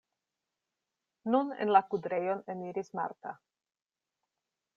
[1.35, 3.37] Nun en la kudrejon eniris Marta.